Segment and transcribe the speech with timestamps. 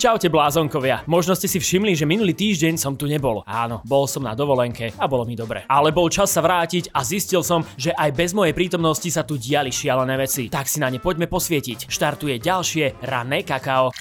[0.00, 1.04] Čaute blázonkovia.
[1.04, 3.44] Možno ste si všimli, že minulý týždeň som tu nebol.
[3.44, 5.68] Áno, bol som na dovolenke a bolo mi dobre.
[5.68, 9.36] Ale bol čas sa vrátiť a zistil som, že aj bez mojej prítomnosti sa tu
[9.36, 10.48] diali šialené veci.
[10.48, 11.92] Tak si na ne poďme posvietiť.
[11.92, 13.92] Štartuje ďalšie ranné kakao.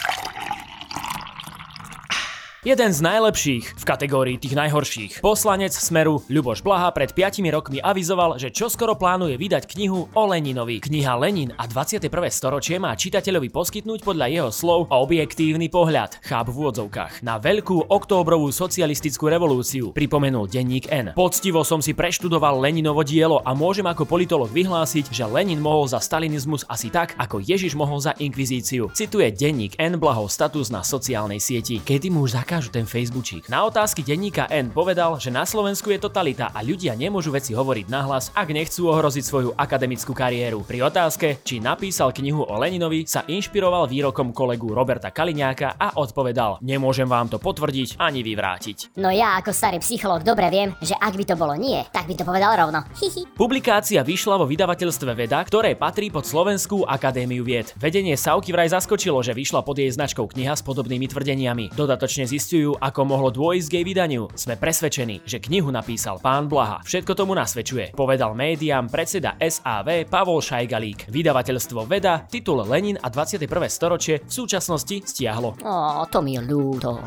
[2.60, 5.24] Jeden z najlepších v kategórii tých najhorších.
[5.24, 10.84] Poslanec Smeru Ľuboš Blaha pred 5 rokmi avizoval, že čoskoro plánuje vydať knihu o Leninovi.
[10.84, 12.12] Kniha Lenin a 21.
[12.28, 18.52] storočie má čitateľovi poskytnúť podľa jeho slov objektívny pohľad, cháp v úvodzovkách, na veľkú októbrovú
[18.52, 21.16] socialistickú revolúciu, pripomenul denník N.
[21.16, 26.04] Poctivo som si preštudoval Leninovo dielo a môžem ako politolog vyhlásiť, že Lenin mohol za
[26.04, 28.92] stalinizmus asi tak, ako Ježiš mohol za inkvizíciu.
[28.92, 31.80] Cituje denník N Blahov status na sociálnej sieti.
[31.80, 33.46] Kedy muž zakážu ten Facebookík.
[33.46, 37.86] Na otázky denníka N povedal, že na Slovensku je totalita a ľudia nemôžu veci hovoriť
[37.94, 40.66] nahlas, ak nechcú ohroziť svoju akademickú kariéru.
[40.66, 46.58] Pri otázke, či napísal knihu o Leninovi, sa inšpiroval výrokom kolegu Roberta Kaliňáka a odpovedal:
[46.66, 48.98] Nemôžem vám to potvrdiť ani vyvrátiť.
[48.98, 52.18] No ja ako starý psychológ dobre viem, že ak by to bolo nie, tak by
[52.18, 52.82] to povedal rovno.
[52.98, 53.30] Hihi.
[53.38, 57.78] Publikácia vyšla vo vydavateľstve Veda, ktoré patrí pod Slovenskú akadémiu vied.
[57.78, 61.78] Vedenie Sauky vraj zaskočilo, že vyšla pod jej značkou kniha s podobnými tvrdeniami.
[61.78, 64.24] Dodatočne zistujú, ako mohlo dôjsť k jej vydaniu.
[64.34, 66.80] Sme presvedčení, že knihu napísal pán Blaha.
[66.88, 71.12] Všetko tomu nasvedčuje, povedal médiám predseda SAV Pavol Šajgalík.
[71.12, 73.46] Vydavateľstvo Veda titul Lenin a 21.
[73.68, 75.60] storočie v súčasnosti stiahlo.
[75.62, 77.04] Ó, to mi je ľúto.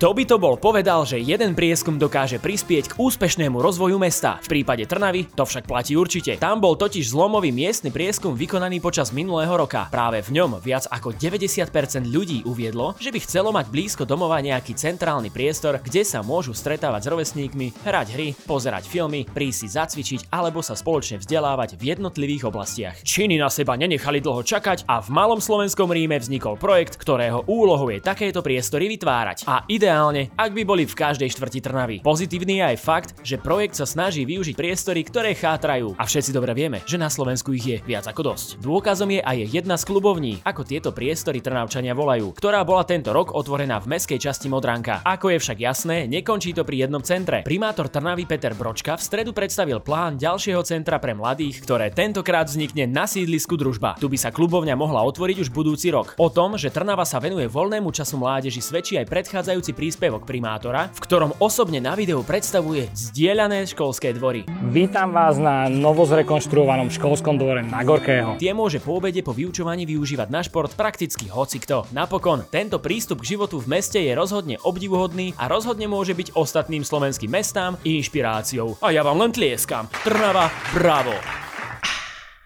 [0.00, 4.40] Kto by to bol povedal, že jeden prieskum dokáže prispieť k úspešnému rozvoju mesta?
[4.40, 6.40] V prípade Trnavy to však platí určite.
[6.40, 9.92] Tam bol totiž zlomový miestny prieskum vykonaný počas minulého roka.
[9.92, 14.72] Práve v ňom viac ako 90% ľudí uviedlo, že by chcelo mať blízko domova nejaký
[14.72, 20.32] centrálny priestor, kde sa môžu stretávať s rovesníkmi, hrať hry, pozerať filmy, prísť si zacvičiť
[20.32, 22.96] alebo sa spoločne vzdelávať v jednotlivých oblastiach.
[23.04, 27.92] Číny na seba nenechali dlho čakať a v malom slovenskom Ríme vznikol projekt, ktorého úlohou
[27.92, 29.44] je takéto priestory vytvárať.
[29.44, 31.96] A ide ideálne, ak by boli v každej štvrti Trnavy.
[31.98, 35.98] Pozitívny je aj fakt, že projekt sa snaží využiť priestory, ktoré chátrajú.
[35.98, 38.62] A všetci dobre vieme, že na Slovensku ich je viac ako dosť.
[38.62, 43.34] Dôkazom je aj jedna z klubovní, ako tieto priestory Trnavčania volajú, ktorá bola tento rok
[43.34, 45.02] otvorená v meskej časti Modranka.
[45.02, 47.42] Ako je však jasné, nekončí to pri jednom centre.
[47.42, 52.86] Primátor Trnavy Peter Bročka v stredu predstavil plán ďalšieho centra pre mladých, ktoré tentokrát vznikne
[52.86, 53.98] na sídlisku Družba.
[53.98, 56.14] Tu by sa klubovňa mohla otvoriť už budúci rok.
[56.14, 61.00] O tom, že Trnava sa venuje voľnému času mládeži svedčí aj predchádzajúci príspevok primátora, v
[61.00, 64.44] ktorom osobne na videu predstavuje zdieľané školské dvory.
[64.68, 68.36] Vítam vás na novozrekonštruovanom školskom dvore na Gorkého.
[68.36, 71.88] Tie môže po obede po vyučovaní využívať na šport prakticky hocikto.
[71.96, 76.84] Napokon, tento prístup k životu v meste je rozhodne obdivuhodný a rozhodne môže byť ostatným
[76.84, 78.76] slovenským mestám inšpiráciou.
[78.84, 79.88] A ja vám len tlieskam.
[80.04, 81.16] Trnava, bravo!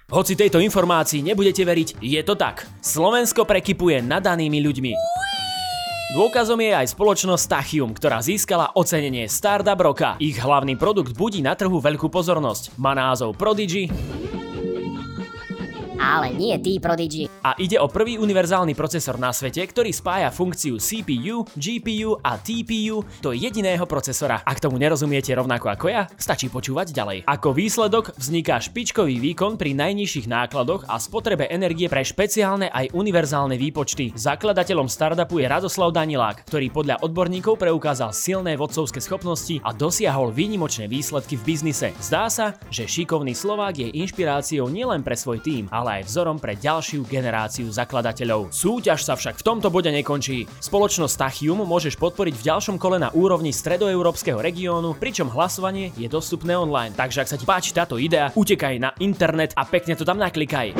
[0.06, 2.62] Hoci tejto informácii nebudete veriť, je to tak.
[2.78, 4.94] Slovensko prekypuje nadanými ľuďmi.
[6.14, 10.14] Dôkazom je aj spoločnosť Tachium, ktorá získala ocenenie Startup Roka.
[10.22, 12.78] Ich hlavný produkt budí na trhu veľkú pozornosť.
[12.78, 13.90] Má názov Prodigy
[16.04, 17.32] Ale nie tí Prodigy.
[17.44, 23.04] a ide o prvý univerzálny procesor na svete, ktorý spája funkciu CPU, GPU a TPU
[23.24, 24.44] do jediného procesora.
[24.44, 27.18] Ak tomu nerozumiete rovnako ako ja, stačí počúvať ďalej.
[27.24, 33.56] Ako výsledok vzniká špičkový výkon pri najnižších nákladoch a spotrebe energie pre špeciálne aj univerzálne
[33.60, 34.12] výpočty.
[34.16, 40.88] Zakladateľom startupu je Radoslav Danilák, ktorý podľa odborníkov preukázal silné vodcovské schopnosti a dosiahol výnimočné
[40.88, 41.92] výsledky v biznise.
[42.00, 46.58] Zdá sa, že šikovný Slovák je inšpiráciou nielen pre svoj tím, ale aj vzorom pre
[46.58, 48.50] ďalšiu generáciu zakladateľov.
[48.50, 50.50] Súťaž sa však v tomto bode nekončí.
[50.58, 56.58] Spoločnosť Tachium môžeš podporiť v ďalšom kole na úrovni stredoeurópskeho regiónu, pričom hlasovanie je dostupné
[56.58, 56.92] online.
[56.98, 60.74] Takže ak sa ti páči táto idea, utekaj na internet a pekne to tam naklikaj.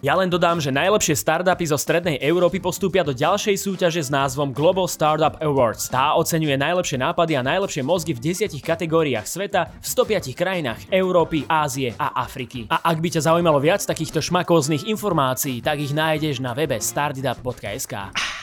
[0.00, 4.48] Ja len dodám, že najlepšie startupy zo strednej Európy postúpia do ďalšej súťaže s názvom
[4.48, 5.92] Global Startup Awards.
[5.92, 11.44] Tá oceňuje najlepšie nápady a najlepšie mozgy v 10 kategóriách sveta v 105 krajinách Európy,
[11.44, 12.64] Ázie a Afriky.
[12.72, 18.39] A ak by ťa zaujímalo viac takýchto šmakóznych informácií, tak ich nájdeš na webe startup.sk.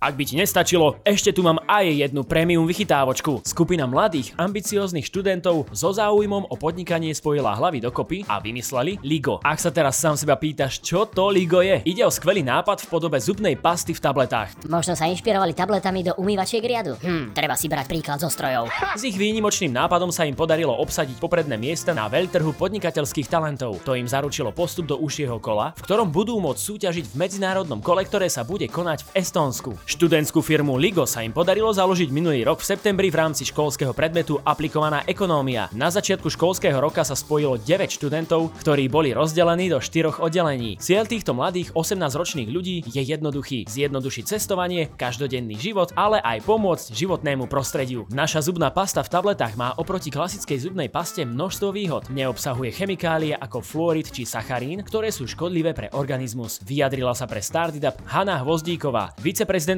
[0.00, 3.44] Ak by ti nestačilo, ešte tu mám aj jednu premium vychytávočku.
[3.44, 9.44] Skupina mladých, ambicióznych študentov so záujmom o podnikanie spojila hlavy dokopy a vymysleli Ligo.
[9.44, 12.88] Ak sa teraz sám seba pýtaš, čo to Ligo je, ide o skvelý nápad v
[12.88, 14.64] podobe zubnej pasty v tabletách.
[14.72, 16.96] Možno sa inšpirovali tabletami do umývačiek riadu.
[16.96, 18.72] Hm, treba si brať príklad zo strojov.
[18.96, 23.84] S ich výnimočným nápadom sa im podarilo obsadiť popredné miesta na veľtrhu podnikateľských talentov.
[23.84, 28.00] To im zaručilo postup do užšieho kola, v ktorom budú môcť súťažiť v medzinárodnom kole,
[28.08, 29.89] ktoré sa bude konať v Estónsku.
[29.90, 34.38] Študentskú firmu Ligo sa im podarilo založiť minulý rok v septembri v rámci školského predmetu
[34.38, 35.66] aplikovaná ekonómia.
[35.74, 40.78] Na začiatku školského roka sa spojilo 9 študentov, ktorí boli rozdelení do štyroch oddelení.
[40.78, 43.66] Cieľ týchto mladých 18-ročných ľudí je jednoduchý.
[43.66, 48.06] Zjednodušiť cestovanie, každodenný život, ale aj pomôcť životnému prostrediu.
[48.14, 52.06] Naša zubná pasta v tabletách má oproti klasickej zubnej paste množstvo výhod.
[52.14, 56.62] Neobsahuje chemikálie ako fluorid či sacharín, ktoré sú škodlivé pre organizmus.
[56.62, 59.18] Vyjadrila sa pre Startup Hanna Hvozdíková,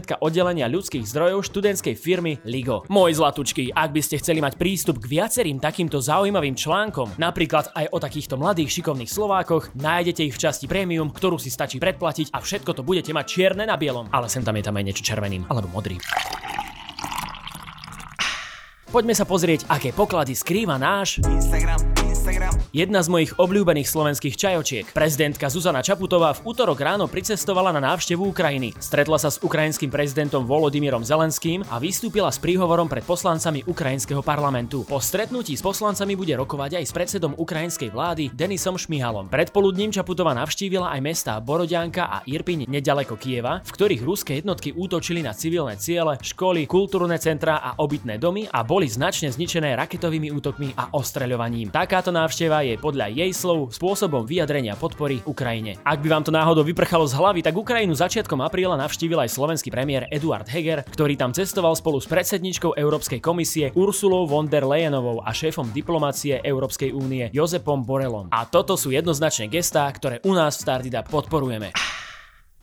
[0.03, 2.83] viceprezidentka oddelenia ľudských zdrojov študentskej firmy Ligo.
[2.91, 7.87] Môj zlatučky, ak by ste chceli mať prístup k viacerým takýmto zaujímavým článkom, napríklad aj
[7.95, 12.43] o takýchto mladých šikovných Slovákoch, nájdete ich v časti Premium, ktorú si stačí predplatiť a
[12.43, 14.11] všetko to budete mať čierne na bielom.
[14.11, 16.03] Ale sem tam je tam aj niečo červeným alebo modrým.
[18.93, 22.02] Poďme sa pozrieť, aké poklady skrýva náš Instagram.
[22.71, 24.87] Jedna z mojich obľúbených slovenských čajočiek.
[24.95, 28.79] Prezidentka Zuzana Čaputová v útorok ráno pricestovala na návštevu Ukrajiny.
[28.79, 34.87] Stretla sa s ukrajinským prezidentom Volodymyrom Zelenským a vystúpila s príhovorom pred poslancami ukrajinského parlamentu.
[34.87, 39.27] Po stretnutí s poslancami bude rokovať aj s predsedom ukrajinskej vlády Denisom Šmihalom.
[39.27, 45.27] Predpoludním Čaputová navštívila aj mestá Borodianka a Irpiň nedaleko Kieva, v ktorých ruské jednotky útočili
[45.27, 50.71] na civilné ciele, školy, kultúrne centrá a obytné domy a boli značne zničené raketovými útokmi
[50.79, 51.75] a ostreľovaním.
[51.75, 55.81] Takáto návšteva je podľa jej slov spôsobom vyjadrenia podpory Ukrajine.
[55.81, 59.73] Ak by vám to náhodou vyprchalo z hlavy, tak Ukrajinu začiatkom apríla navštívil aj slovenský
[59.73, 65.25] premiér Eduard Heger, ktorý tam cestoval spolu s predsedničkou Európskej komisie Ursulou von der Leyenovou
[65.25, 68.29] a šéfom diplomácie Európskej únie Jozepom Borelom.
[68.29, 72.02] A toto sú jednoznačne gestá, ktoré u nás v Startup podporujeme.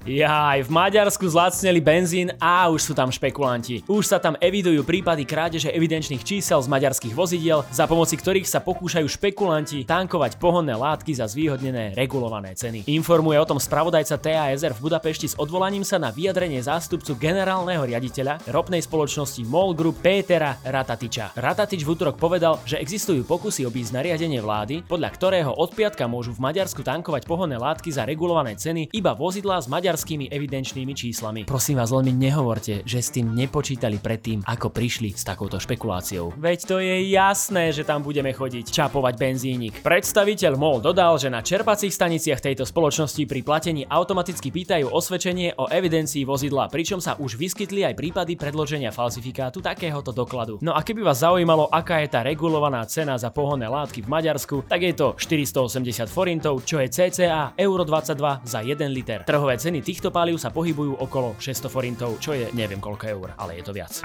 [0.08, 3.84] Ja, aj v Maďarsku zlacneli benzín a už sú tam špekulanti.
[3.84, 8.64] Už sa tam evidujú prípady krádeže evidenčných čísel z maďarských vozidiel, za pomoci ktorých sa
[8.64, 12.88] pokúšajú špekulanti tankovať pohonné látky za zvýhodnené regulované ceny.
[12.88, 18.50] Informuje o tom spravodajca TASR v Budapešti s odvolaním sa na vyjadrenie zástupcu generálneho riaditeľa
[18.56, 21.36] ropnej spoločnosti MOL Group Pétera Ratatiča.
[21.36, 26.32] Ratatič v útorok povedal, že existujú pokusy obísť nariadenie vlády, podľa ktorého od piatka môžu
[26.34, 31.42] v Maďarsku tankovať pohonné látky za regulované ceny iba vozidlá z Maďarska maďarskými evidenčnými číslami.
[31.44, 36.40] Prosím vás, veľmi nehovorte, že s tým nepočítali predtým, ako prišli s takouto špekuláciou.
[36.40, 39.84] Veď to je jasné, že tam budeme chodiť čapovať benzínik.
[39.84, 45.68] Predstaviteľ MOL dodal, že na čerpacích staniciach tejto spoločnosti pri platení automaticky pýtajú osvedčenie o
[45.68, 50.64] evidencii vozidla, pričom sa už vyskytli aj prípady predloženia falsifikátu takéhoto dokladu.
[50.64, 54.64] No a keby vás zaujímalo, aká je tá regulovaná cena za pohonné látky v Maďarsku,
[54.64, 59.28] tak je to 480 forintov, čo je cca euro 22 za 1 liter.
[59.28, 63.32] Trhové ceny Ceny týchto palív sa pohybujú okolo 600 forintov, čo je neviem koľko eur,
[63.40, 64.04] ale je to viac.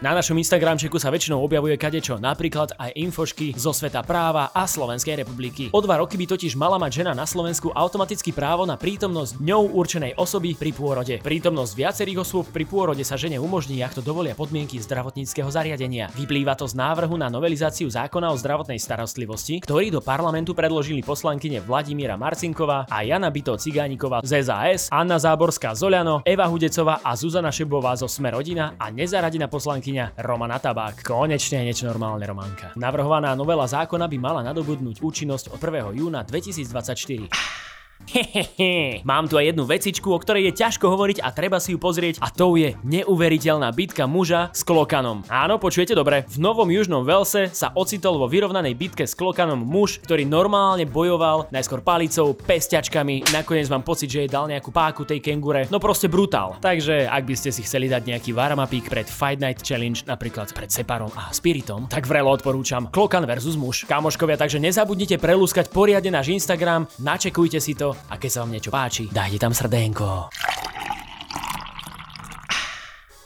[0.00, 5.20] Na našom Instagramčeku sa väčšinou objavuje kadečo, napríklad aj infošky zo sveta práva a Slovenskej
[5.20, 5.68] republiky.
[5.76, 9.76] O dva roky by totiž mala mať žena na Slovensku automaticky právo na prítomnosť ňou
[9.76, 11.20] určenej osoby pri pôrode.
[11.20, 16.08] Prítomnosť viacerých osôb pri pôrode sa žene umožní, ak to dovolia podmienky zdravotníckého zariadenia.
[16.16, 21.60] Vyplýva to z návrhu na novelizáciu zákona o zdravotnej starostlivosti, ktorý do parlamentu predložili poslankyne
[21.60, 27.52] Vladimíra Marcinková a Jana Bito Cigániková z SAS, Anna Záborská Zoliano, Eva Hudecová a Zuzana
[27.52, 31.02] Šebová zo Sme rodina a nezaradená poslankyňa poslankyňa Romana Tabák.
[31.02, 32.70] Konečne niečo normálne, Románka.
[32.78, 35.98] Navrhovaná novela zákona by mala nadobudnúť účinnosť od 1.
[35.98, 37.69] júna 2024.
[38.10, 41.78] Hehehe, mám tu aj jednu vecičku, o ktorej je ťažko hovoriť a treba si ju
[41.78, 45.22] pozrieť a to je neuveriteľná bitka muža s klokanom.
[45.30, 50.02] Áno, počujete dobre, v Novom Južnom Velse sa ocitol vo vyrovnanej bitke s klokanom muž,
[50.02, 55.22] ktorý normálne bojoval najskôr palicou, pestiačkami, nakoniec mám pocit, že jej dal nejakú páku tej
[55.22, 56.58] kengure, no proste brutál.
[56.58, 60.66] Takže ak by ste si chceli dať nejaký varmapík pred Fight Night Challenge, napríklad pred
[60.66, 63.86] Separom a Spiritom, tak vrelo odporúčam Klokan versus muž.
[63.86, 68.72] Kamoškovia, takže nezabudnite prelúskať poriadne náš Instagram, načekujte si to a keď sa vám niečo
[68.72, 70.32] páči, dajte tam srdenko.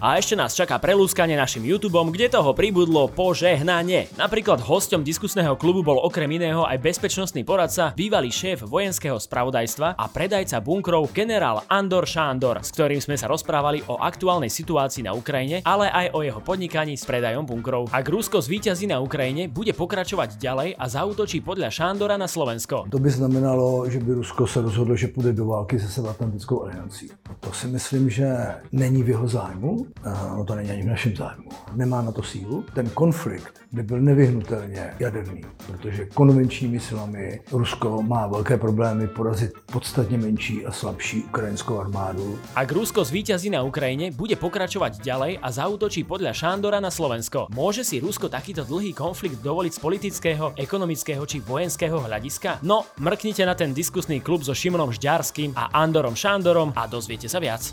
[0.04, 4.12] A ešte nás čaká prelúskanie našim YouTubeom, kde toho pribudlo požehnanie.
[4.20, 10.04] Napríklad hosťom diskusného klubu bol okrem iného aj bezpečnostný poradca, bývalý šéf vojenského spravodajstva a
[10.04, 15.64] predajca bunkrov generál Andor Šándor, s ktorým sme sa rozprávali o aktuálnej situácii na Ukrajine,
[15.64, 17.88] ale aj o jeho podnikaní s predajom bunkrov.
[17.88, 22.92] Ak Rusko zvíťazí na Ukrajine, bude pokračovať ďalej a zautočí podľa Šándora na Slovensko.
[22.92, 27.08] To by znamenalo, že by Rusko se rozhodlo, že půjde do války se Severoatlantickou aliancí.
[27.40, 28.28] To si myslím, že
[28.68, 31.50] není v jeho zájmu no to není ani v našem zájmu.
[31.72, 32.64] Nemá na to sílu.
[32.74, 40.18] Ten konflikt by byl nevyhnutelně jaderný, protože konvenčními silami Rusko má velké problémy porazit podstatně
[40.18, 42.38] menší a slabší ukrajinskou armádu.
[42.54, 47.50] Ak Rusko zvíťazí na Ukrajine, bude pokračovať ďalej a zautočí podľa Šándora na Slovensko.
[47.50, 52.62] Môže si Rusko takýto dlhý konflikt dovoliť z politického, ekonomického či vojenského hľadiska?
[52.62, 57.42] No, mrknite na ten diskusný klub so Šimonom Žďarským a Andorom Šándorom a dozviete sa
[57.42, 57.72] viac.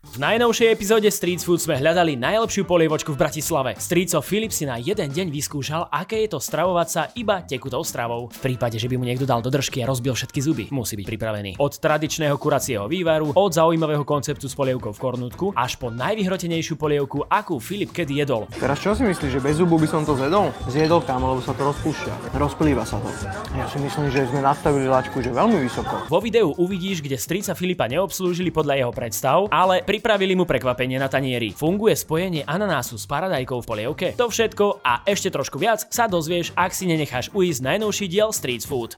[0.00, 3.76] V najnovšej epizóde Street Food sme hľadali najlepšiu polievočku v Bratislave.
[3.76, 8.32] Strico Filip si na jeden deň vyskúšal, aké je to stravovať sa iba tekutou stravou.
[8.32, 11.04] V prípade, že by mu niekto dal do držky a rozbil všetky zuby, musí byť
[11.04, 11.50] pripravený.
[11.60, 17.28] Od tradičného kuracieho vývaru, od zaujímavého konceptu s polievkou v kornútku, až po najvyhrotenejšiu polievku,
[17.28, 18.48] akú Filip kedy jedol.
[18.56, 20.48] Teraz čo si myslíš, že bez zubu by som to zjedol?
[20.72, 22.40] Zjedol kam, lebo sa to rozpúšťa.
[22.40, 23.12] Rozplýva sa to.
[23.52, 26.08] Ja si myslím, že sme nastavili lačku, že veľmi vysoko.
[26.08, 31.10] Vo videu uvidíš, kde strica Filipa neobslúžili podľa jeho predstav, ale pripravili mu prekvapenie na
[31.10, 31.50] tanieri.
[31.50, 34.06] Funguje spojenie ananásu s paradajkou v polievke?
[34.14, 38.62] To všetko a ešte trošku viac sa dozvieš, ak si nenecháš uísť najnovší diel Street
[38.62, 38.94] Food.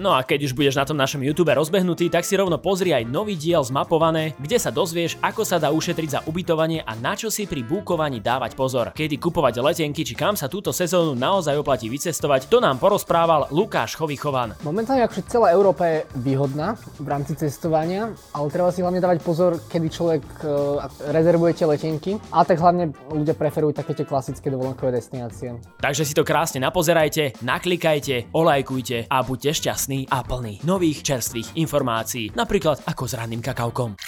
[0.00, 3.04] No a keď už budeš na tom našom YouTube rozbehnutý, tak si rovno pozri aj
[3.04, 7.28] nový diel zmapované, kde sa dozvieš, ako sa dá ušetriť za ubytovanie a na čo
[7.28, 8.96] si pri búkovaní dávať pozor.
[8.96, 13.92] Kedy kupovať letenky, či kam sa túto sezónu naozaj oplatí vycestovať, to nám porozprával Lukáš
[14.00, 14.56] Chovichovan.
[14.64, 19.60] Momentálne akože celá Európa je výhodná v rámci cestovania, ale treba si hlavne dávať pozor,
[19.68, 25.52] kedy človek uh, rezervujete letenky, ale tak hlavne ľudia preferujú také tie klasické dovolenkové destinácie.
[25.84, 31.58] Takže si to krásne napozerajte, naklikajte, olajkujte a buďte šťastní krásny a plný nových čerstvých
[31.58, 33.98] informácií, napríklad ako s ranným kakaukom.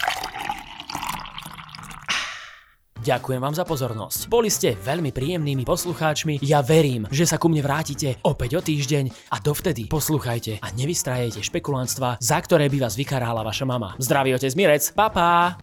[3.02, 4.30] Ďakujem vám za pozornosť.
[4.30, 6.40] Boli ste veľmi príjemnými poslucháčmi.
[6.46, 11.42] Ja verím, že sa ku mne vrátite opäť o týždeň a dovtedy poslúchajte a nevystrajete
[11.42, 13.98] špekulantstva, za ktoré by vás vykarála vaša mama.
[13.98, 15.58] Zdravý otec Mirec, pa pa!